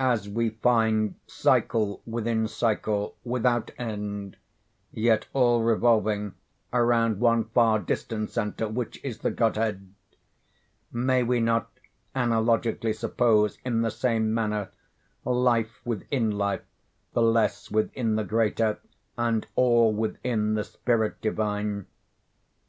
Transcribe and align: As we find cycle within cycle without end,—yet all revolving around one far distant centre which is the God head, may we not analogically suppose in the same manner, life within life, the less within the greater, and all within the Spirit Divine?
As 0.00 0.28
we 0.28 0.50
find 0.50 1.14
cycle 1.28 2.02
within 2.04 2.48
cycle 2.48 3.16
without 3.22 3.70
end,—yet 3.78 5.28
all 5.32 5.62
revolving 5.62 6.34
around 6.72 7.20
one 7.20 7.44
far 7.50 7.78
distant 7.78 8.30
centre 8.32 8.66
which 8.66 8.98
is 9.04 9.18
the 9.20 9.30
God 9.30 9.54
head, 9.54 9.94
may 10.92 11.22
we 11.22 11.38
not 11.38 11.70
analogically 12.12 12.92
suppose 12.92 13.58
in 13.64 13.82
the 13.82 13.90
same 13.92 14.34
manner, 14.34 14.70
life 15.24 15.80
within 15.84 16.32
life, 16.32 16.64
the 17.12 17.22
less 17.22 17.70
within 17.70 18.16
the 18.16 18.24
greater, 18.24 18.80
and 19.16 19.46
all 19.54 19.92
within 19.94 20.54
the 20.54 20.64
Spirit 20.64 21.20
Divine? 21.20 21.86